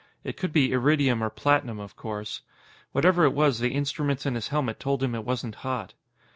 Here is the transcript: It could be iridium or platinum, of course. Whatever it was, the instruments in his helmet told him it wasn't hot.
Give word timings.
It 0.23 0.35
could 0.35 0.51
be 0.51 0.71
iridium 0.71 1.23
or 1.23 1.29
platinum, 1.29 1.79
of 1.79 1.95
course. 1.95 2.41
Whatever 2.91 3.23
it 3.25 3.33
was, 3.35 3.59
the 3.59 3.75
instruments 3.75 4.25
in 4.25 4.33
his 4.33 4.47
helmet 4.47 4.79
told 4.79 5.03
him 5.03 5.13
it 5.13 5.23
wasn't 5.23 5.53
hot. 5.61 5.93